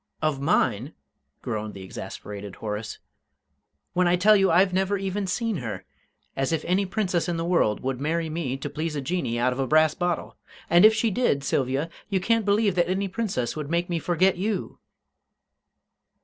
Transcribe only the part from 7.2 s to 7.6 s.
in the